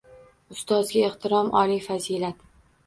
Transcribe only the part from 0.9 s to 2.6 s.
ehtirom oliy fazilat